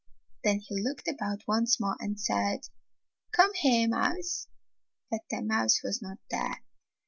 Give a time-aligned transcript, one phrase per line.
[0.43, 2.69] Then he looked about once more and said,
[3.31, 4.47] "Come here, mouse."
[5.11, 6.63] But the mouse was not there.